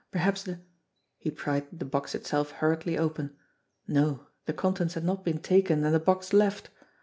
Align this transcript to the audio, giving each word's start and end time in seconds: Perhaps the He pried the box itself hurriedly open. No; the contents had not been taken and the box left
Perhaps 0.09 0.41
the 0.41 0.59
He 1.19 1.29
pried 1.29 1.67
the 1.71 1.85
box 1.85 2.15
itself 2.15 2.49
hurriedly 2.53 2.97
open. 2.97 3.35
No; 3.87 4.25
the 4.47 4.51
contents 4.53 4.95
had 4.95 5.03
not 5.05 5.23
been 5.23 5.37
taken 5.37 5.83
and 5.83 5.93
the 5.93 5.99
box 5.99 6.33
left 6.33 6.71